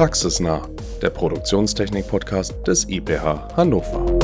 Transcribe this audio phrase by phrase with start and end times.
[0.00, 0.66] Praxisnah,
[1.02, 4.18] der Produktionstechnik-Podcast des IPH Hannover.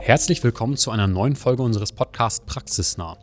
[0.00, 3.16] Herzlich willkommen zu einer neuen Folge unseres Podcasts Praxisnah.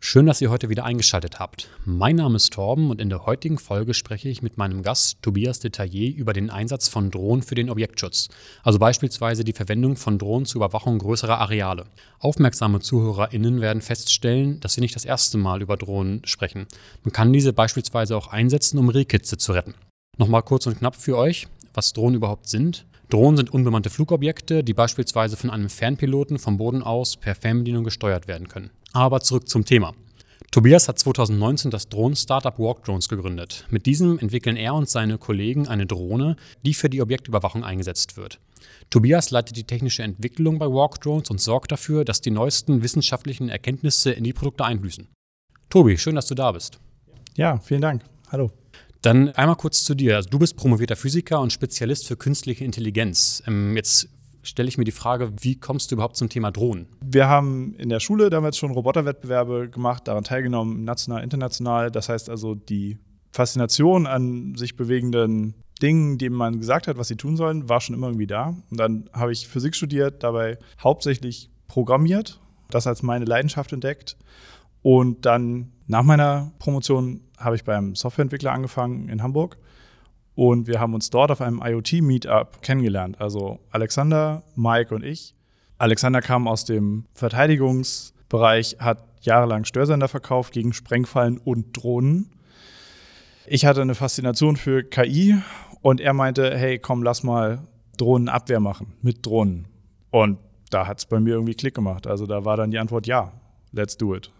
[0.00, 1.68] Schön, dass ihr heute wieder eingeschaltet habt.
[1.84, 5.58] Mein Name ist Torben und in der heutigen Folge spreche ich mit meinem Gast Tobias
[5.58, 8.28] Detaillier über den Einsatz von Drohnen für den Objektschutz,
[8.62, 11.84] also beispielsweise die Verwendung von Drohnen zur Überwachung größerer Areale.
[12.20, 16.66] Aufmerksame ZuhörerInnen werden feststellen, dass wir nicht das erste Mal über Drohnen sprechen.
[17.02, 19.74] Man kann diese beispielsweise auch einsetzen, um Rehkitze zu retten.
[20.16, 22.86] Nochmal kurz und knapp für euch, was Drohnen überhaupt sind.
[23.08, 28.28] Drohnen sind unbemannte Flugobjekte, die beispielsweise von einem Fernpiloten vom Boden aus per Fernbedienung gesteuert
[28.28, 28.70] werden können.
[28.92, 29.94] Aber zurück zum Thema.
[30.50, 33.66] Tobias hat 2019 das Drohnen-Startup Walkdrones gegründet.
[33.68, 38.40] Mit diesem entwickeln er und seine Kollegen eine Drohne, die für die Objektüberwachung eingesetzt wird.
[38.88, 44.10] Tobias leitet die technische Entwicklung bei Walkdrones und sorgt dafür, dass die neuesten wissenschaftlichen Erkenntnisse
[44.10, 45.06] in die Produkte einfließen.
[45.68, 46.80] Tobi, schön, dass du da bist.
[47.36, 48.02] Ja, vielen Dank.
[48.32, 48.50] Hallo.
[49.02, 50.16] Dann einmal kurz zu dir.
[50.16, 53.42] Also du bist promovierter Physiker und Spezialist für künstliche Intelligenz.
[53.46, 54.08] Ähm, jetzt
[54.42, 56.86] stelle ich mir die Frage, wie kommst du überhaupt zum Thema Drohnen?
[57.04, 61.90] Wir haben in der Schule damals schon Roboterwettbewerbe gemacht, daran teilgenommen, national, international.
[61.90, 62.98] Das heißt also, die
[63.32, 67.94] Faszination an sich bewegenden Dingen, denen man gesagt hat, was sie tun sollen, war schon
[67.94, 68.54] immer irgendwie da.
[68.70, 74.16] Und dann habe ich Physik studiert, dabei hauptsächlich programmiert, das als meine Leidenschaft entdeckt.
[74.82, 79.56] Und dann nach meiner Promotion habe ich beim Softwareentwickler angefangen in Hamburg
[80.38, 83.20] und wir haben uns dort auf einem IoT-Meetup kennengelernt.
[83.20, 85.34] Also Alexander, Mike und ich.
[85.78, 92.30] Alexander kam aus dem Verteidigungsbereich, hat jahrelang Störsender verkauft gegen Sprengfallen und Drohnen.
[93.48, 95.42] Ich hatte eine Faszination für KI
[95.82, 97.66] und er meinte, hey, komm, lass mal
[97.96, 99.66] Drohnenabwehr machen mit Drohnen.
[100.12, 100.38] Und
[100.70, 102.06] da hat es bei mir irgendwie Klick gemacht.
[102.06, 103.32] Also da war dann die Antwort ja,
[103.72, 104.30] let's do it.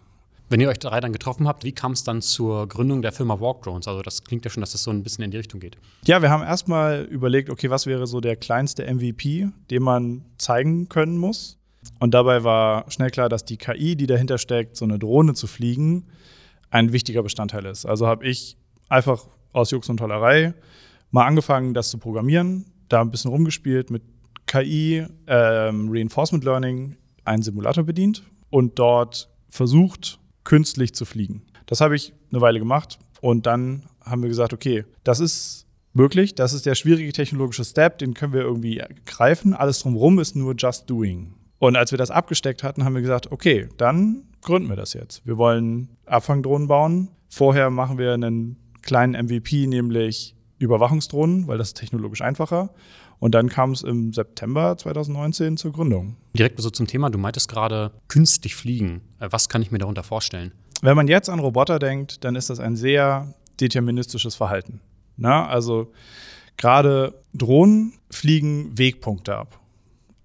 [0.49, 3.39] Wenn ihr euch drei dann getroffen habt, wie kam es dann zur Gründung der Firma
[3.39, 3.87] Walkdrones?
[3.87, 5.77] Also das klingt ja schon, dass das so ein bisschen in die Richtung geht.
[6.05, 10.89] Ja, wir haben erstmal überlegt, okay, was wäre so der kleinste MVP, den man zeigen
[10.89, 11.59] können muss?
[11.99, 15.45] Und dabei war schnell klar, dass die KI, die dahinter steckt, so eine Drohne zu
[15.45, 16.07] fliegen,
[16.71, 17.85] ein wichtiger Bestandteil ist.
[17.85, 18.57] Also habe ich
[18.89, 20.55] einfach aus Jux und Tollerei
[21.11, 24.01] mal angefangen, das zu programmieren, da ein bisschen rumgespielt mit
[24.47, 31.43] KI, ähm, Reinforcement Learning, einen Simulator bedient und dort versucht, künstlich zu fliegen.
[31.67, 36.33] Das habe ich eine Weile gemacht und dann haben wir gesagt, okay, das ist möglich,
[36.33, 39.53] das ist der schwierige technologische Step, den können wir irgendwie greifen.
[39.53, 41.35] Alles drumherum ist nur just doing.
[41.59, 45.23] Und als wir das abgesteckt hatten, haben wir gesagt, okay, dann gründen wir das jetzt.
[45.23, 47.09] Wir wollen Abfangdrohnen bauen.
[47.29, 52.73] Vorher machen wir einen kleinen MVP, nämlich Überwachungsdrohnen, weil das ist technologisch einfacher.
[53.19, 56.15] Und dann kam es im September 2019 zur Gründung.
[56.37, 59.01] Direkt so zum Thema, du meintest gerade künstlich fliegen.
[59.19, 60.53] Äh, was kann ich mir darunter vorstellen?
[60.81, 64.79] Wenn man jetzt an Roboter denkt, dann ist das ein sehr deterministisches Verhalten.
[65.17, 65.91] Na, also
[66.55, 69.59] gerade Drohnen fliegen Wegpunkte ab.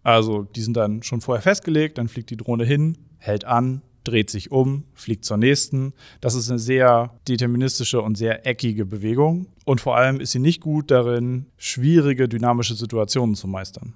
[0.05, 4.31] Also die sind dann schon vorher festgelegt, dann fliegt die Drohne hin, hält an, dreht
[4.31, 5.93] sich um, fliegt zur nächsten.
[6.21, 9.47] Das ist eine sehr deterministische und sehr eckige Bewegung.
[9.65, 13.95] Und vor allem ist sie nicht gut darin, schwierige dynamische Situationen zu meistern.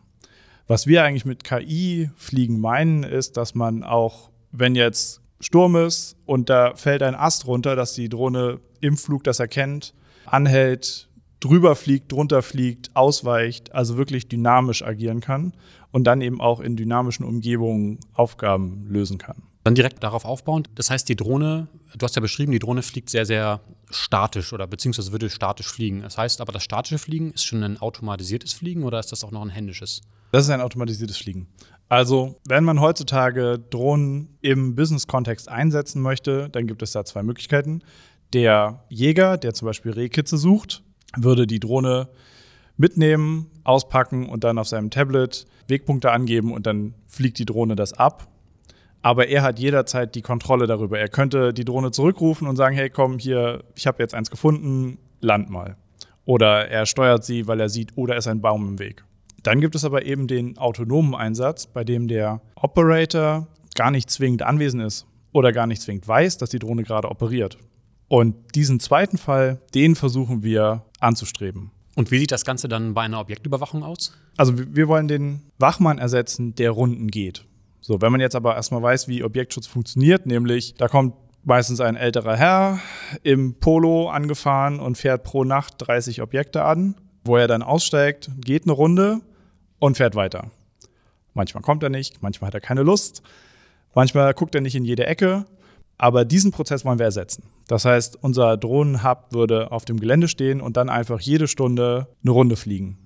[0.66, 6.50] Was wir eigentlich mit KI-Fliegen meinen, ist, dass man auch, wenn jetzt Sturm ist und
[6.50, 9.94] da fällt ein Ast runter, dass die Drohne im Flug das erkennt,
[10.26, 11.08] anhält,
[11.40, 15.52] drüber fliegt, drunter fliegt, ausweicht, also wirklich dynamisch agieren kann
[15.92, 19.42] und dann eben auch in dynamischen Umgebungen Aufgaben lösen kann.
[19.68, 23.10] Dann direkt darauf aufbauend, das heißt, die Drohne, du hast ja beschrieben, die Drohne fliegt
[23.10, 26.00] sehr, sehr statisch oder beziehungsweise würde statisch fliegen.
[26.00, 29.30] Das heißt aber, das statische Fliegen ist schon ein automatisiertes Fliegen oder ist das auch
[29.30, 30.00] noch ein händisches?
[30.32, 31.48] Das ist ein automatisiertes Fliegen.
[31.90, 37.82] Also, wenn man heutzutage Drohnen im Business-Kontext einsetzen möchte, dann gibt es da zwei Möglichkeiten.
[38.32, 40.82] Der Jäger, der zum Beispiel Rehkitze sucht,
[41.14, 42.08] würde die Drohne
[42.78, 47.92] mitnehmen, auspacken und dann auf seinem Tablet Wegpunkte angeben und dann fliegt die Drohne das
[47.92, 48.28] ab.
[49.02, 50.98] Aber er hat jederzeit die Kontrolle darüber.
[50.98, 54.98] Er könnte die Drohne zurückrufen und sagen, hey, komm hier, ich habe jetzt eins gefunden,
[55.20, 55.76] land mal.
[56.24, 59.04] Oder er steuert sie, weil er sieht, oder ist ein Baum im Weg.
[59.42, 64.42] Dann gibt es aber eben den autonomen Einsatz, bei dem der Operator gar nicht zwingend
[64.42, 67.56] anwesend ist oder gar nicht zwingend weiß, dass die Drohne gerade operiert.
[68.08, 71.70] Und diesen zweiten Fall, den versuchen wir anzustreben.
[71.94, 74.12] Und wie sieht das Ganze dann bei einer Objektüberwachung aus?
[74.36, 77.44] Also wir wollen den Wachmann ersetzen, der Runden geht.
[77.80, 81.14] So, wenn man jetzt aber erstmal weiß, wie Objektschutz funktioniert, nämlich da kommt
[81.44, 82.80] meistens ein älterer Herr
[83.22, 88.64] im Polo angefahren und fährt pro Nacht 30 Objekte an, wo er dann aussteigt, geht
[88.64, 89.20] eine Runde
[89.78, 90.50] und fährt weiter.
[91.34, 93.22] Manchmal kommt er nicht, manchmal hat er keine Lust,
[93.94, 95.46] manchmal guckt er nicht in jede Ecke
[95.98, 97.42] Aber diesen Prozess wollen wir ersetzen.
[97.66, 102.30] Das heißt, unser Drohnenhub würde auf dem Gelände stehen und dann einfach jede Stunde eine
[102.30, 102.98] Runde fliegen.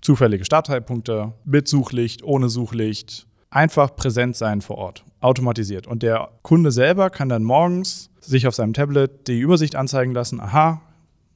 [0.00, 5.86] Zufällige Startzeitpunkte, mit Suchlicht, ohne Suchlicht, einfach präsent sein vor Ort, automatisiert.
[5.86, 10.40] Und der Kunde selber kann dann morgens sich auf seinem Tablet die Übersicht anzeigen lassen,
[10.40, 10.80] aha,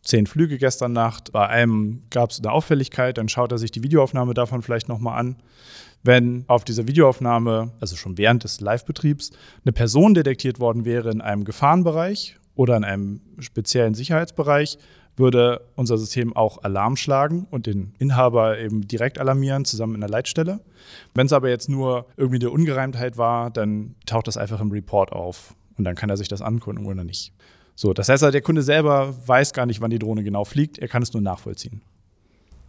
[0.02, 3.82] zehn Flüge gestern Nacht, bei einem gab es eine Auffälligkeit, dann schaut er sich die
[3.82, 5.36] Videoaufnahme davon vielleicht nochmal an.
[6.02, 9.30] Wenn auf dieser Videoaufnahme, also schon während des Live-Betriebs,
[9.64, 14.78] eine Person detektiert worden wäre in einem Gefahrenbereich oder in einem speziellen Sicherheitsbereich,
[15.16, 20.10] würde unser System auch Alarm schlagen und den Inhaber eben direkt alarmieren, zusammen in der
[20.10, 20.60] Leitstelle.
[21.14, 25.12] Wenn es aber jetzt nur irgendwie eine Ungereimtheit war, dann taucht das einfach im Report
[25.12, 27.32] auf und dann kann er sich das angucken oder nicht.
[27.76, 30.88] So, das heißt, der Kunde selber weiß gar nicht, wann die Drohne genau fliegt, er
[30.88, 31.82] kann es nur nachvollziehen.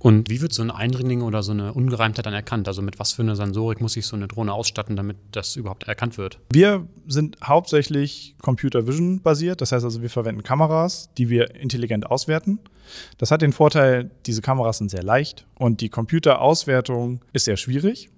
[0.05, 2.67] Und wie wird so ein Eindringling oder so eine Ungereimtheit dann erkannt?
[2.67, 5.87] Also mit was für einer Sensorik muss ich so eine Drohne ausstatten, damit das überhaupt
[5.87, 6.37] erkannt wird?
[6.53, 9.61] Wir sind hauptsächlich Computer Vision basiert.
[9.61, 12.59] Das heißt also, wir verwenden Kameras, die wir intelligent auswerten.
[13.17, 18.11] Das hat den Vorteil, diese Kameras sind sehr leicht und die Computerauswertung ist sehr schwierig.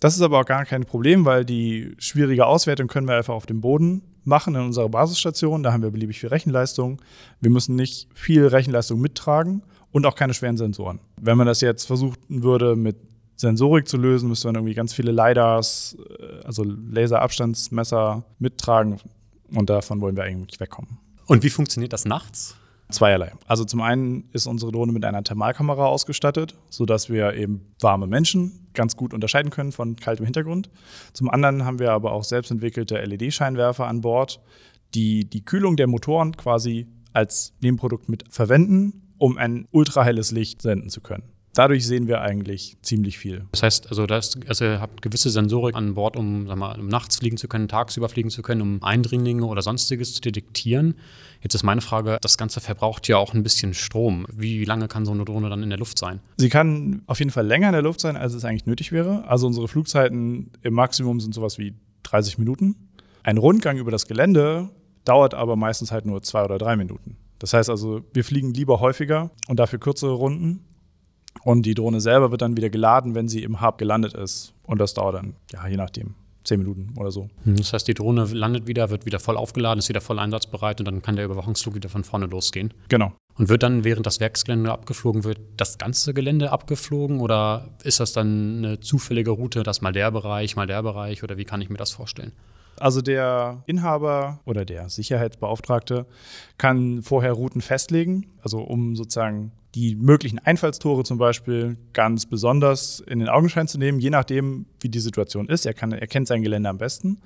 [0.00, 3.46] Das ist aber auch gar kein Problem, weil die schwierige Auswertung können wir einfach auf
[3.46, 5.62] dem Boden machen in unserer Basisstation.
[5.62, 7.00] Da haben wir beliebig viel Rechenleistung.
[7.40, 9.62] Wir müssen nicht viel Rechenleistung mittragen
[9.92, 11.00] und auch keine schweren Sensoren.
[11.20, 12.96] Wenn man das jetzt versuchen würde, mit
[13.36, 18.98] Sensorik zu lösen, müsste man irgendwie ganz viele LiDARs, äh, also Laserabstandsmesser mittragen
[19.54, 20.98] und davon wollen wir eigentlich wegkommen.
[21.26, 22.56] Und wie funktioniert das nachts?
[22.90, 23.32] Zweierlei.
[23.46, 28.68] Also zum einen ist unsere Drohne mit einer Thermalkamera ausgestattet, sodass wir eben warme Menschen
[28.74, 30.70] ganz gut unterscheiden können von kaltem Hintergrund.
[31.12, 34.40] Zum anderen haben wir aber auch selbstentwickelte LED-Scheinwerfer an Bord,
[34.94, 40.90] die die Kühlung der Motoren quasi als Nebenprodukt mit verwenden um ein ultrahelles Licht senden
[40.90, 41.24] zu können.
[41.56, 43.46] Dadurch sehen wir eigentlich ziemlich viel.
[43.50, 46.86] Das heißt, also, das, also ihr habt gewisse Sensorik an Bord, um, sag mal, um
[46.86, 50.96] nachts fliegen zu können, tagsüber fliegen zu können, um Eindringlinge oder sonstiges zu detektieren.
[51.40, 54.26] Jetzt ist meine Frage, das Ganze verbraucht ja auch ein bisschen Strom.
[54.30, 56.20] Wie lange kann so eine Drohne dann in der Luft sein?
[56.36, 59.26] Sie kann auf jeden Fall länger in der Luft sein, als es eigentlich nötig wäre.
[59.26, 62.76] Also unsere Flugzeiten im Maximum sind sowas wie 30 Minuten.
[63.22, 64.68] Ein Rundgang über das Gelände
[65.06, 67.16] dauert aber meistens halt nur zwei oder drei Minuten.
[67.38, 70.66] Das heißt also, wir fliegen lieber häufiger und dafür kürzere Runden.
[71.42, 74.54] Und die Drohne selber wird dann wieder geladen, wenn sie im Hub gelandet ist.
[74.64, 76.14] Und das dauert dann, ja, je nachdem,
[76.46, 77.28] zehn Minuten oder so.
[77.44, 80.80] Hm, das heißt, die Drohne landet wieder, wird wieder voll aufgeladen, ist wieder voll einsatzbereit
[80.80, 82.72] und dann kann der Überwachungsflug wieder von vorne losgehen.
[82.88, 83.12] Genau.
[83.34, 88.12] Und wird dann, während das Werksgelände abgeflogen wird, das ganze Gelände abgeflogen oder ist das
[88.12, 91.68] dann eine zufällige Route, dass mal der Bereich, mal der Bereich oder wie kann ich
[91.68, 92.32] mir das vorstellen?
[92.78, 96.06] Also der Inhaber oder der Sicherheitsbeauftragte
[96.58, 103.18] kann vorher Routen festlegen, also um sozusagen die möglichen Einfallstore zum Beispiel ganz besonders in
[103.18, 105.66] den Augenschein zu nehmen, je nachdem, wie die Situation ist.
[105.66, 107.18] Er, kann, er kennt sein Gelände am besten,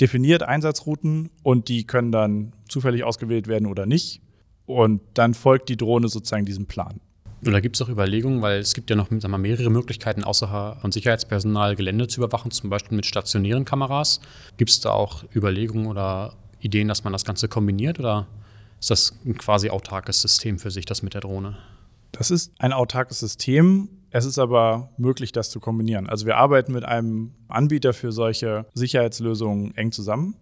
[0.00, 4.22] definiert Einsatzrouten und die können dann zufällig ausgewählt werden oder nicht.
[4.64, 7.00] Und dann folgt die Drohne sozusagen diesem Plan.
[7.46, 10.92] Oder gibt es auch Überlegungen, weil es gibt ja noch mal, mehrere Möglichkeiten, außer von
[10.92, 14.20] Sicherheitspersonal Gelände zu überwachen, zum Beispiel mit stationären Kameras.
[14.56, 18.26] Gibt es da auch Überlegungen oder Ideen, dass man das Ganze kombiniert oder
[18.80, 21.56] ist das ein quasi autarkes System für sich, das mit der Drohne?
[22.12, 23.88] Das ist ein autarkes System.
[24.10, 26.08] Es ist aber möglich, das zu kombinieren.
[26.08, 30.34] Also wir arbeiten mit einem Anbieter für solche Sicherheitslösungen eng zusammen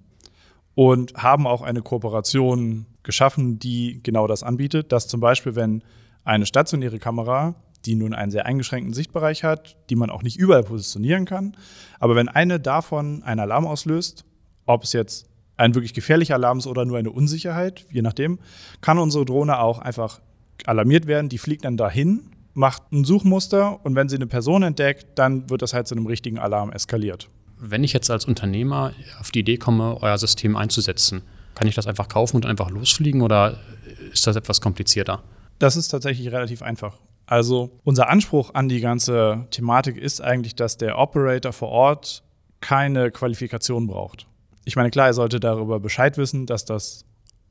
[0.75, 5.83] und haben auch eine Kooperation geschaffen, die genau das anbietet, dass zum Beispiel, wenn
[6.27, 7.55] eine stationäre Kamera,
[7.87, 11.57] die nun einen sehr eingeschränkten Sichtbereich hat, die man auch nicht überall positionieren kann.
[12.01, 14.25] Aber wenn eine davon einen Alarm auslöst,
[14.67, 18.41] ob es jetzt ein wirklich gefährlicher Alarm ist oder nur eine Unsicherheit, je nachdem,
[18.81, 20.21] kann unsere Drohne auch einfach
[20.65, 21.29] alarmiert werden.
[21.29, 25.63] Die fliegt dann dahin, macht ein Suchmuster und wenn sie eine Person entdeckt, dann wird
[25.63, 27.29] das halt zu einem richtigen Alarm eskaliert.
[27.59, 31.23] Wenn ich jetzt als Unternehmer auf die Idee komme, euer System einzusetzen,
[31.55, 33.59] kann ich das einfach kaufen und einfach losfliegen oder
[34.13, 35.23] ist das etwas komplizierter?
[35.59, 36.99] Das ist tatsächlich relativ einfach.
[37.27, 42.23] Also unser Anspruch an die ganze Thematik ist eigentlich, dass der Operator vor Ort
[42.61, 44.27] keine Qualifikation braucht.
[44.65, 47.05] Ich meine, klar, er sollte darüber Bescheid wissen, dass das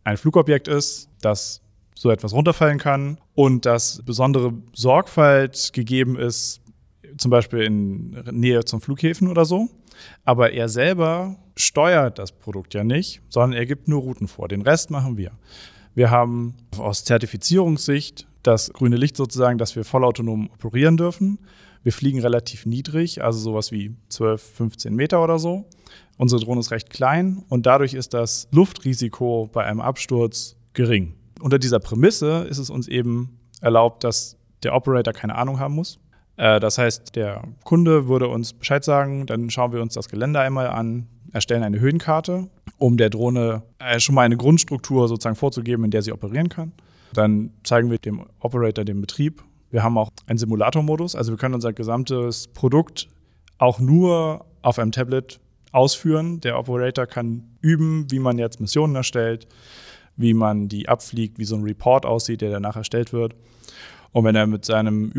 [0.03, 1.61] ein Flugobjekt ist, dass
[1.95, 6.61] so etwas runterfallen kann und dass besondere Sorgfalt gegeben ist,
[7.17, 9.69] zum Beispiel in Nähe zum Flughäfen oder so.
[10.25, 14.47] Aber er selber steuert das Produkt ja nicht, sondern er gibt nur Routen vor.
[14.47, 15.31] Den Rest machen wir.
[15.95, 21.39] Wir haben aus Zertifizierungssicht das grüne Licht sozusagen, dass wir vollautonom operieren dürfen.
[21.83, 25.65] Wir fliegen relativ niedrig, also sowas wie 12, 15 Meter oder so.
[26.17, 31.15] Unsere Drohne ist recht klein und dadurch ist das Luftrisiko bei einem Absturz gering.
[31.39, 35.99] Unter dieser Prämisse ist es uns eben erlaubt, dass der Operator keine Ahnung haben muss.
[36.37, 40.39] Äh, das heißt, der Kunde würde uns Bescheid sagen, dann schauen wir uns das Gelände
[40.39, 45.85] einmal an, erstellen eine Höhenkarte um der Drohne äh, schon mal eine Grundstruktur sozusagen vorzugeben,
[45.85, 46.73] in der sie operieren kann.
[47.13, 49.43] Dann zeigen wir dem Operator den Betrieb.
[49.71, 53.07] Wir haben auch einen Simulatormodus, also wir können unser gesamtes Produkt
[53.57, 55.39] auch nur auf einem Tablet
[55.71, 56.41] ausführen.
[56.41, 59.47] Der Operator kann üben, wie man jetzt Missionen erstellt,
[60.17, 63.35] wie man die abfliegt, wie so ein Report aussieht, der danach erstellt wird.
[64.11, 65.11] Und wenn er mit seinem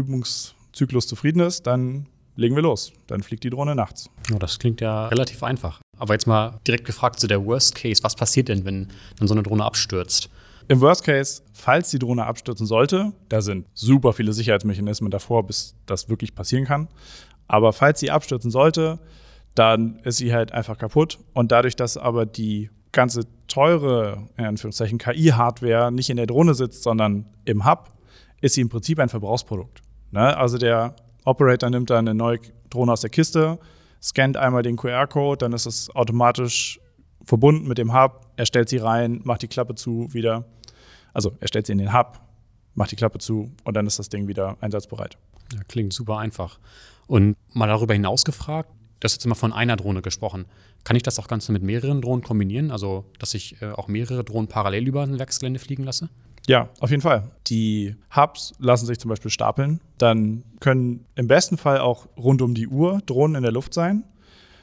[0.77, 2.07] Übungszyklus zufrieden ist, dann
[2.37, 2.93] legen wir los.
[3.07, 4.11] Dann fliegt die Drohne nachts.
[4.35, 5.81] Oh, das klingt ja relativ einfach.
[5.99, 8.03] Aber jetzt mal direkt gefragt zu der Worst Case.
[8.03, 10.29] Was passiert denn, wenn dann so eine Drohne abstürzt?
[10.69, 15.75] Im Worst Case, falls die Drohne abstürzen sollte, da sind super viele Sicherheitsmechanismen davor, bis
[15.87, 16.89] das wirklich passieren kann.
[17.49, 18.99] Aber falls sie abstürzen sollte,
[19.55, 21.19] dann ist sie halt einfach kaputt.
[21.33, 26.83] Und dadurch, dass aber die ganze teure, in Anführungszeichen, KI-Hardware nicht in der Drohne sitzt,
[26.83, 27.95] sondern im Hub,
[28.43, 29.81] ist sie im Prinzip ein Verbrauchsprodukt.
[30.11, 30.37] Ne?
[30.37, 30.95] Also der
[31.25, 32.39] Operator nimmt dann eine neue
[32.71, 33.59] Drohne aus der Kiste,
[34.03, 36.81] scannt einmal den QR-Code, dann ist es automatisch
[37.25, 40.45] verbunden mit dem Hub, er stellt sie rein, macht die Klappe zu wieder.
[41.13, 42.21] Also er stellt sie in den Hub,
[42.75, 45.19] macht die Klappe zu und dann ist das Ding wieder einsatzbereit.
[45.53, 46.59] Ja, klingt super einfach.
[47.07, 48.71] Und mal darüber hinaus gefragt,
[49.01, 50.47] du hast jetzt immer von einer Drohne gesprochen.
[50.85, 52.71] Kann ich das auch Ganze mit mehreren Drohnen kombinieren?
[52.71, 56.09] Also, dass ich äh, auch mehrere Drohnen parallel über ein Werksgelände fliegen lasse?
[56.49, 57.31] Ja, auf jeden Fall.
[57.49, 59.81] Die Hubs lassen sich zum Beispiel stapeln.
[59.99, 64.05] Dann können im besten Fall auch rund um die Uhr Drohnen in der Luft sein.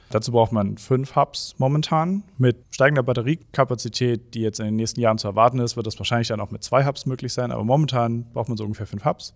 [0.09, 2.23] Dazu braucht man fünf Hubs momentan.
[2.37, 6.27] Mit steigender Batteriekapazität, die jetzt in den nächsten Jahren zu erwarten ist, wird das wahrscheinlich
[6.27, 7.51] dann auch mit zwei Hubs möglich sein.
[7.51, 9.33] Aber momentan braucht man so ungefähr fünf Hubs.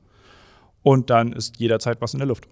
[0.83, 2.47] Und dann ist jederzeit was in der Luft.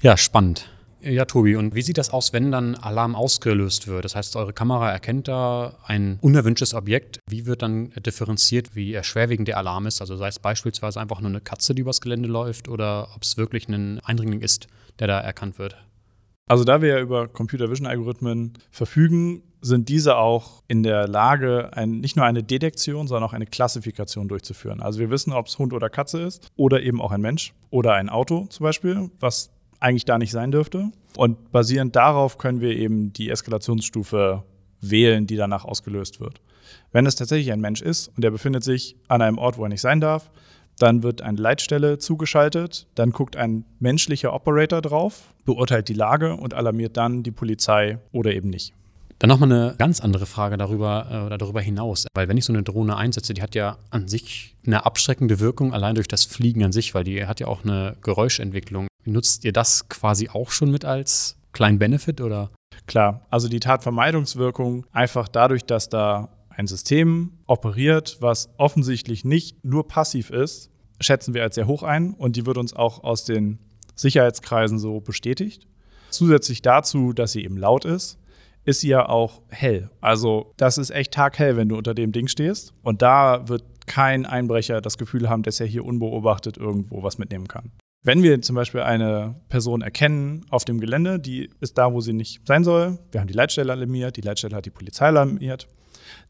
[0.00, 0.70] Ja, spannend.
[1.06, 4.06] Ja, Tobi, und wie sieht das aus, wenn dann Alarm ausgelöst wird?
[4.06, 7.20] Das heißt, eure Kamera erkennt da ein unerwünschtes Objekt.
[7.28, 10.00] Wie wird dann differenziert, wie schwerwiegend der Alarm ist?
[10.00, 13.36] Also sei es beispielsweise einfach nur eine Katze, die übers Gelände läuft, oder ob es
[13.36, 14.66] wirklich ein Eindringling ist,
[14.98, 15.76] der da erkannt wird?
[16.46, 21.70] Also da wir ja über Computer Vision Algorithmen verfügen, sind diese auch in der Lage,
[21.72, 24.80] ein, nicht nur eine Detektion, sondern auch eine Klassifikation durchzuführen.
[24.80, 27.94] Also wir wissen, ob es Hund oder Katze ist oder eben auch ein Mensch oder
[27.94, 29.53] ein Auto zum Beispiel, was
[29.84, 30.90] eigentlich da nicht sein dürfte.
[31.16, 34.42] Und basierend darauf können wir eben die Eskalationsstufe
[34.80, 36.40] wählen, die danach ausgelöst wird.
[36.92, 39.68] Wenn es tatsächlich ein Mensch ist und er befindet sich an einem Ort, wo er
[39.68, 40.30] nicht sein darf,
[40.78, 46.54] dann wird eine Leitstelle zugeschaltet, dann guckt ein menschlicher Operator drauf, beurteilt die Lage und
[46.54, 48.72] alarmiert dann die Polizei oder eben nicht.
[49.20, 52.06] Dann nochmal eine ganz andere Frage darüber äh, oder darüber hinaus.
[52.14, 55.72] Weil wenn ich so eine Drohne einsetze, die hat ja an sich eine abschreckende Wirkung,
[55.72, 58.88] allein durch das Fliegen an sich, weil die hat ja auch eine Geräuschentwicklung.
[59.04, 62.50] Nutzt ihr das quasi auch schon mit als kleinen Benefit oder?
[62.86, 69.88] Klar, also die Tatvermeidungswirkung einfach dadurch, dass da ein System operiert, was offensichtlich nicht nur
[69.88, 70.70] passiv ist,
[71.00, 73.58] schätzen wir als sehr hoch ein und die wird uns auch aus den
[73.94, 75.66] Sicherheitskreisen so bestätigt.
[76.10, 78.18] Zusätzlich dazu, dass sie eben laut ist,
[78.64, 79.90] ist sie ja auch hell.
[80.00, 82.72] Also das ist echt taghell, wenn du unter dem Ding stehst.
[82.82, 87.48] Und da wird kein Einbrecher das Gefühl haben, dass er hier unbeobachtet irgendwo was mitnehmen
[87.48, 87.72] kann.
[88.06, 92.12] Wenn wir zum Beispiel eine Person erkennen auf dem Gelände, die ist da, wo sie
[92.12, 95.68] nicht sein soll, wir haben die Leitstelle alarmiert, die Leitstelle hat die Polizei alarmiert,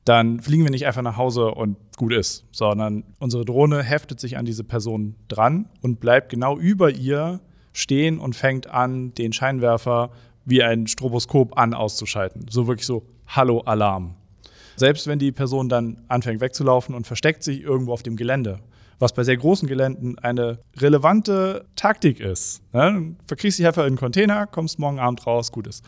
[0.05, 4.39] dann fliegen wir nicht einfach nach Hause und gut ist, sondern unsere Drohne heftet sich
[4.39, 7.41] an diese Person dran und bleibt genau über ihr
[7.73, 10.13] stehen und fängt an, den Scheinwerfer
[10.45, 12.47] wie ein Stroboskop an auszuschalten.
[12.51, 14.15] So wirklich so, hallo Alarm.
[14.77, 18.61] Selbst wenn die Person dann anfängt wegzulaufen und versteckt sich irgendwo auf dem Gelände,
[19.05, 22.63] was bei sehr großen Geländen eine relevante Taktik ist.
[22.73, 23.15] Ne?
[23.27, 25.85] Verkriegst dich einfach in einen Container, kommst morgen Abend raus, gut ist.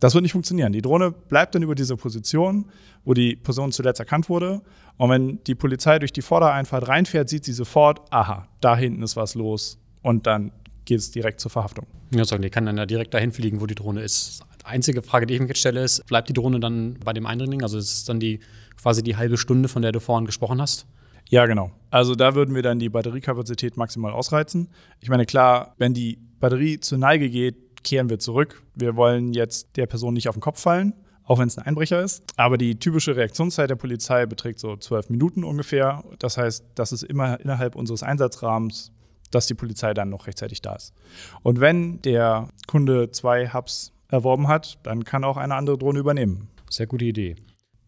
[0.00, 0.72] Das wird nicht funktionieren.
[0.74, 2.66] Die Drohne bleibt dann über dieser Position,
[3.06, 4.60] wo die Person zuletzt erkannt wurde.
[4.98, 9.16] Und wenn die Polizei durch die Vordereinfahrt reinfährt, sieht sie sofort, aha, da hinten ist
[9.16, 9.78] was los.
[10.02, 10.52] Und dann
[10.84, 11.86] geht es direkt zur Verhaftung.
[12.14, 14.42] Ja, sagen, die kann dann ja direkt dahin fliegen, wo die Drohne ist.
[14.60, 17.24] Die einzige Frage, die ich mir jetzt stelle, ist, bleibt die Drohne dann bei dem
[17.24, 17.62] Eindringling?
[17.62, 18.40] Also ist es dann die
[18.76, 20.86] quasi die halbe Stunde, von der du vorhin gesprochen hast?
[21.28, 21.70] Ja, genau.
[21.90, 24.68] Also da würden wir dann die Batteriekapazität maximal ausreizen.
[25.00, 28.62] Ich meine, klar, wenn die Batterie zur Neige geht, kehren wir zurück.
[28.74, 30.94] Wir wollen jetzt der Person nicht auf den Kopf fallen,
[31.24, 32.22] auch wenn es ein Einbrecher ist.
[32.36, 36.02] Aber die typische Reaktionszeit der Polizei beträgt so zwölf Minuten ungefähr.
[36.18, 38.92] Das heißt, das ist immer innerhalb unseres Einsatzrahmens,
[39.30, 40.94] dass die Polizei dann noch rechtzeitig da ist.
[41.42, 46.48] Und wenn der Kunde zwei Hubs erworben hat, dann kann auch eine andere Drohne übernehmen.
[46.70, 47.36] Sehr gute Idee.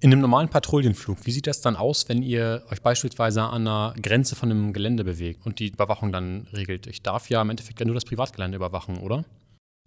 [0.02, 3.94] In einem normalen Patrouillenflug, wie sieht das dann aus, wenn ihr euch beispielsweise an einer
[4.00, 6.86] Grenze von einem Gelände bewegt und die Überwachung dann regelt?
[6.86, 9.26] Ich darf ja im Endeffekt nur das Privatgelände überwachen, oder?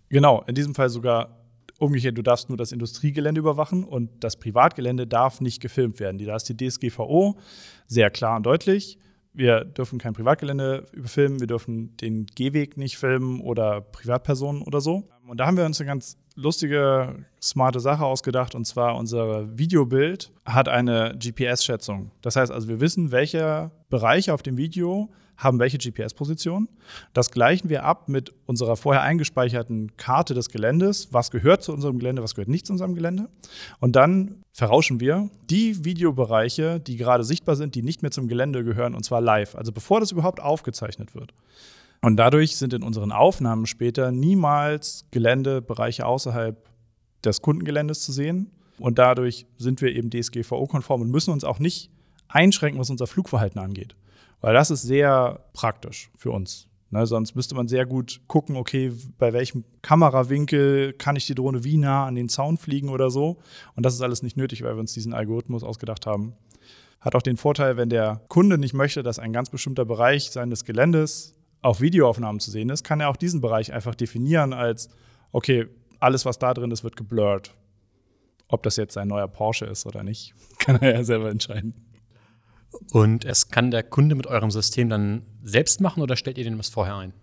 [0.10, 1.44] Genau, in diesem Fall sogar
[1.80, 6.24] umgekehrt, du darfst nur das Industriegelände überwachen und das Privatgelände darf nicht gefilmt werden.
[6.24, 7.40] Da ist die DSGVO
[7.88, 9.00] sehr klar und deutlich.
[9.34, 15.10] Wir dürfen kein Privatgelände filmen, wir dürfen den Gehweg nicht filmen oder Privatpersonen oder so.
[15.26, 20.32] Und da haben wir uns eine ganz lustige, smarte Sache ausgedacht und zwar unser Videobild
[20.46, 22.12] hat eine GPS-Schätzung.
[22.22, 26.70] Das heißt also, wir wissen, welche Bereiche auf dem Video haben welche GPS-Position.
[27.14, 31.10] Das gleichen wir ab mit unserer vorher eingespeicherten Karte des Geländes.
[31.12, 33.30] Was gehört zu unserem Gelände, was gehört nicht zu unserem Gelände.
[33.80, 38.64] Und dann verrauschen wir die Videobereiche, die gerade sichtbar sind, die nicht mehr zum Gelände
[38.64, 39.56] gehören, und zwar live.
[39.56, 41.34] Also bevor das überhaupt aufgezeichnet wird.
[42.04, 46.70] Und dadurch sind in unseren Aufnahmen später niemals Geländebereiche außerhalb
[47.24, 48.52] des Kundengeländes zu sehen.
[48.78, 51.92] Und dadurch sind wir eben DSGVO-konform und müssen uns auch nicht
[52.28, 53.96] einschränken, was unser Flugverhalten angeht.
[54.42, 56.68] Weil das ist sehr praktisch für uns.
[56.90, 61.64] Ne, sonst müsste man sehr gut gucken, okay, bei welchem Kamerawinkel kann ich die Drohne
[61.64, 63.38] wie nah an den Zaun fliegen oder so.
[63.76, 66.34] Und das ist alles nicht nötig, weil wir uns diesen Algorithmus ausgedacht haben.
[67.00, 70.66] Hat auch den Vorteil, wenn der Kunde nicht möchte, dass ein ganz bestimmter Bereich seines
[70.66, 71.34] Geländes
[71.64, 74.90] auf Videoaufnahmen zu sehen ist, kann er auch diesen Bereich einfach definieren als,
[75.32, 75.68] okay,
[76.00, 77.56] alles, was da drin ist, wird geblurrt.
[78.50, 81.74] Ob das jetzt ein neuer Porsche ist oder nicht, kann er ja selber entscheiden.
[82.92, 86.60] Und es kann der Kunde mit eurem System dann selbst machen oder stellt ihr dem
[86.60, 87.14] was vorher ein?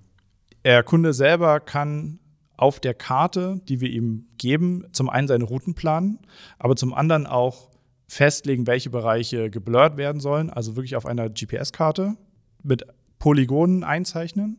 [0.64, 2.18] Der Kunde selber kann
[2.56, 6.18] auf der Karte, die wir ihm geben, zum einen seine Routen planen,
[6.59, 7.70] aber zum anderen auch
[8.06, 12.16] festlegen, welche Bereiche geblurrt werden sollen, also wirklich auf einer GPS-Karte
[12.62, 12.85] mit
[13.20, 14.58] Polygonen einzeichnen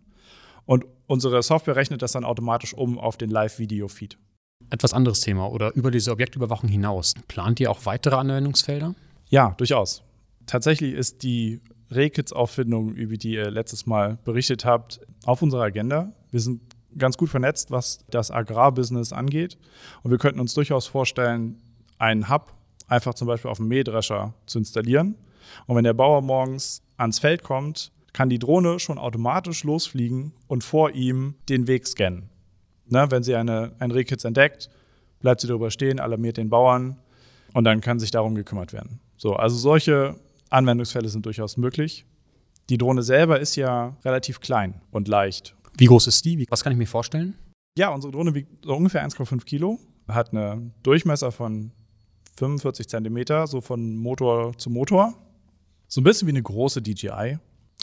[0.65, 4.17] und unsere Software rechnet das dann automatisch um auf den Live-Video-Feed.
[4.69, 7.15] Etwas anderes Thema oder über diese Objektüberwachung hinaus.
[7.27, 8.95] Plant ihr auch weitere Anwendungsfelder?
[9.29, 10.03] Ja, durchaus.
[10.45, 16.13] Tatsächlich ist die Rekits-Auffindung, über die ihr letztes Mal berichtet habt, auf unserer Agenda.
[16.31, 16.61] Wir sind
[16.97, 19.57] ganz gut vernetzt, was das Agrarbusiness angeht.
[20.03, 21.57] Und wir könnten uns durchaus vorstellen,
[21.97, 22.53] einen Hub
[22.87, 25.15] einfach zum Beispiel auf dem Mähdrescher zu installieren.
[25.65, 30.63] Und wenn der Bauer morgens ans Feld kommt, kann die Drohne schon automatisch losfliegen und
[30.63, 32.29] vor ihm den Weg scannen.
[32.87, 34.69] Ne, wenn sie eine, ein Rehkitz entdeckt,
[35.21, 36.97] bleibt sie darüber stehen, alarmiert den Bauern
[37.53, 38.99] und dann kann sich darum gekümmert werden.
[39.17, 40.15] So, also solche
[40.49, 42.05] Anwendungsfälle sind durchaus möglich.
[42.69, 45.55] Die Drohne selber ist ja relativ klein und leicht.
[45.77, 46.45] Wie groß ist die?
[46.49, 47.35] Was kann ich mir vorstellen?
[47.77, 51.71] Ja, unsere Drohne wiegt so ungefähr 1,5 Kilo, hat einen Durchmesser von
[52.37, 55.13] 45 Zentimeter, so von Motor zu Motor.
[55.87, 57.37] So ein bisschen wie eine große DJI.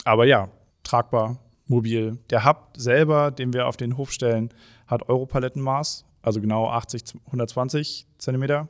[0.09, 0.49] Aber ja,
[0.81, 2.17] tragbar, mobil.
[2.31, 4.49] Der Hub selber, den wir auf den Hof stellen,
[4.87, 8.69] hat Europalettenmaß, also genau 80, 120 Zentimeter.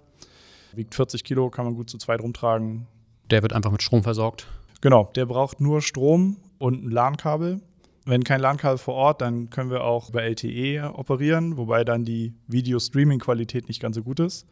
[0.74, 2.88] Wiegt 40 Kilo, kann man gut zu zweit rumtragen.
[3.32, 4.48] Der wird einfach mit Strom versorgt.
[4.82, 7.62] Genau, der braucht nur Strom und ein LAN-Kabel.
[8.04, 12.34] Wenn kein LAN-Kabel vor Ort, dann können wir auch über LTE operieren, wobei dann die
[12.48, 14.46] Video-Streaming-Qualität nicht ganz so gut ist.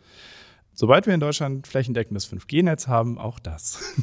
[0.72, 3.94] Sobald wir in Deutschland flächendeckendes 5G-Netz haben, auch das.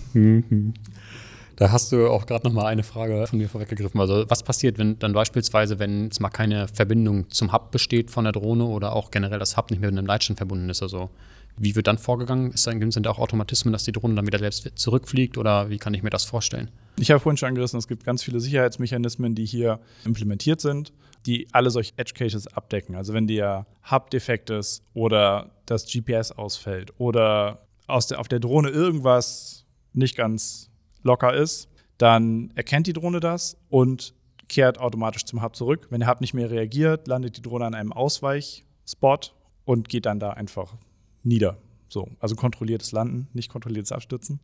[1.57, 4.01] Da hast du auch gerade noch mal eine Frage von mir vorweggegriffen.
[4.01, 8.25] Also was passiert, wenn dann beispielsweise, wenn es mal keine Verbindung zum Hub besteht von
[8.25, 10.83] der Drohne oder auch generell das Hub nicht mehr mit einem Leitstand verbunden ist?
[10.83, 11.11] Also
[11.57, 12.51] wie wird dann vorgegangen?
[12.51, 15.71] Ist da in dem Sinne auch Automatismen, dass die Drohne dann wieder selbst zurückfliegt oder
[15.71, 16.71] wie kann ich mir das vorstellen?
[16.99, 20.93] Ich habe vorhin schon angerissen, es gibt ganz viele Sicherheitsmechanismen, die hier implementiert sind,
[21.27, 22.97] die alle solche Edge Cases abdecken.
[22.97, 28.41] Also wenn der Hub defekt ist oder das GPS ausfällt oder aus der, auf der
[28.41, 30.71] Drohne irgendwas nicht ganz
[31.05, 34.15] locker ist, dann erkennt die Drohne das und
[34.49, 35.87] kehrt automatisch zum Hub zurück.
[35.91, 40.19] Wenn der Hub nicht mehr reagiert, landet die Drohne an einem Ausweichspot und geht dann
[40.19, 40.75] da einfach
[41.23, 41.57] nieder.
[41.89, 44.41] So, also kontrolliertes Landen, nicht kontrolliertes Abstürzen.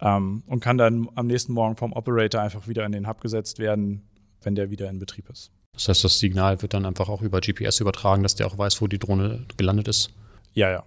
[0.00, 3.58] Ähm, und kann dann am nächsten Morgen vom Operator einfach wieder in den Hub gesetzt
[3.58, 4.02] werden,
[4.42, 5.50] wenn der wieder in Betrieb ist.
[5.72, 8.80] Das heißt, das Signal wird dann einfach auch über GPS übertragen, dass der auch weiß,
[8.80, 10.10] wo die Drohne gelandet ist.
[10.54, 10.84] Ja, ja.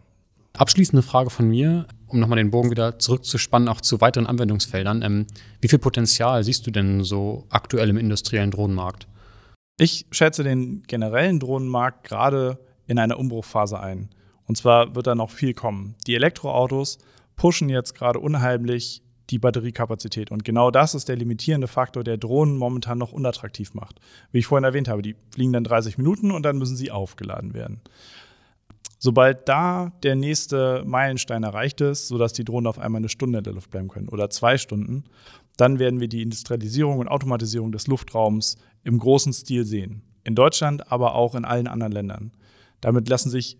[0.53, 5.01] Abschließende Frage von mir, um nochmal den Bogen wieder zurückzuspannen, auch zu weiteren Anwendungsfeldern.
[5.01, 5.27] Ähm,
[5.59, 9.07] wie viel Potenzial siehst du denn so aktuell im industriellen Drohnenmarkt?
[9.77, 14.09] Ich schätze den generellen Drohnenmarkt gerade in einer Umbruchphase ein.
[14.45, 15.95] Und zwar wird da noch viel kommen.
[16.07, 16.99] Die Elektroautos
[17.35, 20.29] pushen jetzt gerade unheimlich die Batteriekapazität.
[20.29, 23.99] Und genau das ist der limitierende Faktor, der Drohnen momentan noch unattraktiv macht.
[24.31, 27.53] Wie ich vorhin erwähnt habe, die fliegen dann 30 Minuten und dann müssen sie aufgeladen
[27.53, 27.81] werden.
[29.03, 33.43] Sobald da der nächste Meilenstein erreicht ist, sodass die Drohnen auf einmal eine Stunde in
[33.43, 35.05] der Luft bleiben können oder zwei Stunden,
[35.57, 40.03] dann werden wir die Industrialisierung und Automatisierung des Luftraums im großen Stil sehen.
[40.23, 42.31] In Deutschland, aber auch in allen anderen Ländern.
[42.79, 43.57] Damit lassen sich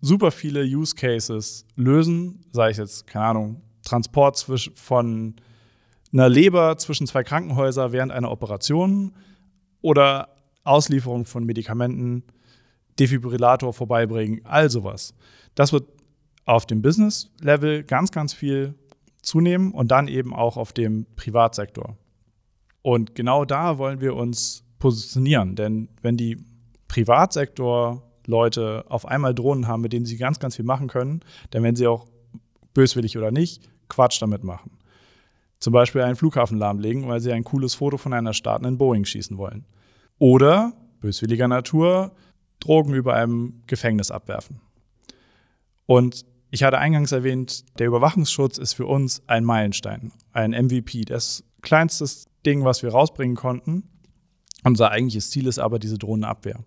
[0.00, 5.34] super viele Use Cases lösen, sei es jetzt, keine Ahnung, Transport von
[6.12, 9.12] einer Leber zwischen zwei Krankenhäusern während einer Operation
[9.82, 10.28] oder
[10.62, 12.22] Auslieferung von Medikamenten
[12.98, 15.14] Defibrillator vorbeibringen, all sowas.
[15.54, 15.84] Das wird
[16.44, 18.74] auf dem Business-Level ganz, ganz viel
[19.22, 21.96] zunehmen und dann eben auch auf dem Privatsektor.
[22.82, 26.44] Und genau da wollen wir uns positionieren, denn wenn die
[26.88, 31.20] Privatsektor Leute auf einmal Drohnen haben, mit denen sie ganz, ganz viel machen können.
[31.52, 32.06] Denn wenn sie auch
[32.72, 34.78] böswillig oder nicht, Quatsch damit machen.
[35.58, 39.38] Zum Beispiel einen Flughafen lahmlegen, weil sie ein cooles Foto von einer startenden Boeing schießen
[39.38, 39.64] wollen.
[40.18, 42.12] Oder, böswilliger Natur,
[42.60, 44.60] Drogen über einem Gefängnis abwerfen.
[45.86, 51.44] Und ich hatte eingangs erwähnt, der Überwachungsschutz ist für uns ein Meilenstein, ein MVP, das
[51.62, 52.06] kleinste
[52.46, 53.84] Ding, was wir rausbringen konnten.
[54.62, 56.64] Unser eigentliches Ziel ist aber diese Drohnenabwehr.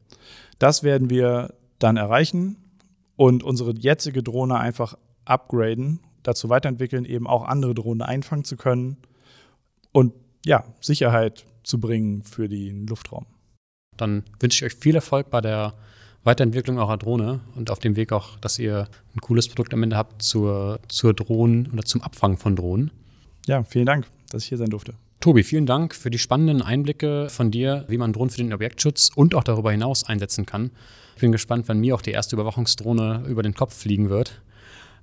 [0.60, 2.58] Das werden wir dann erreichen
[3.16, 8.98] und unsere jetzige Drohne einfach upgraden, dazu weiterentwickeln, eben auch andere Drohnen einfangen zu können
[9.92, 10.14] und
[10.46, 13.26] ja, Sicherheit zu bringen für den Luftraum.
[13.98, 15.74] Dann wünsche ich euch viel Erfolg bei der
[16.24, 19.96] Weiterentwicklung eurer Drohne und auf dem Weg auch, dass ihr ein cooles Produkt am Ende
[19.96, 22.92] habt zur, zur Drohnen oder zum Abfangen von Drohnen.
[23.48, 24.94] Ja, vielen Dank, dass ich hier sein durfte.
[25.20, 29.10] Tobi, vielen Dank für die spannenden Einblicke von dir, wie man Drohnen für den Objektschutz
[29.16, 30.72] und auch darüber hinaus einsetzen kann.
[31.16, 34.42] Ich bin gespannt, wenn mir auch die erste Überwachungsdrohne über den Kopf fliegen wird.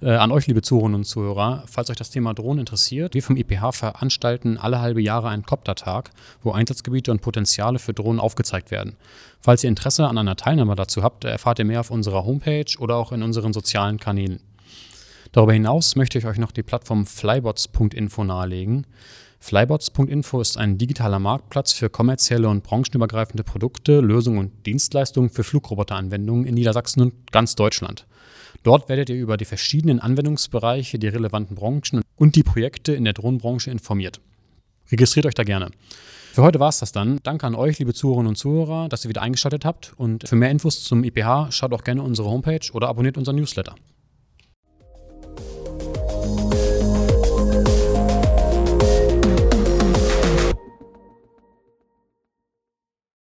[0.05, 3.39] Äh, an euch, liebe Zuhörerinnen und Zuhörer, falls euch das Thema Drohnen interessiert, wir vom
[3.39, 6.11] IPH veranstalten alle halbe Jahre einen Copter-Tag,
[6.43, 8.97] wo Einsatzgebiete und Potenziale für Drohnen aufgezeigt werden.
[9.41, 12.97] Falls ihr Interesse an einer Teilnahme dazu habt, erfahrt ihr mehr auf unserer Homepage oder
[12.97, 14.41] auch in unseren sozialen Kanälen.
[15.33, 18.87] Darüber hinaus möchte ich euch noch die Plattform flybots.info nahelegen.
[19.41, 26.45] Flybots.info ist ein digitaler Marktplatz für kommerzielle und branchenübergreifende Produkte, Lösungen und Dienstleistungen für Flugroboteranwendungen
[26.45, 28.05] in Niedersachsen und ganz Deutschland.
[28.65, 33.13] Dort werdet ihr über die verschiedenen Anwendungsbereiche, die relevanten Branchen und die Projekte in der
[33.13, 34.23] Drohnenbranche informiert.
[34.91, 35.71] Registriert euch da gerne.
[36.33, 37.21] Für heute war es das dann.
[37.23, 39.93] Danke an euch, liebe Zuhörerinnen und Zuhörer, dass ihr wieder eingeschaltet habt.
[39.99, 43.75] Und für mehr Infos zum IPH schaut auch gerne unsere Homepage oder abonniert unseren Newsletter.